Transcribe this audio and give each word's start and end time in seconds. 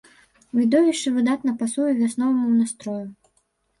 Відовішча 0.59 1.13
выдатна 1.19 1.55
пасуе 1.61 1.91
вясноваму 2.01 2.47
настрою. 2.61 3.03